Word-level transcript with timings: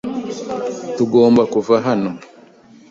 Tugomba 0.95 1.41
kuva 1.53 1.75
hano. 1.85 2.09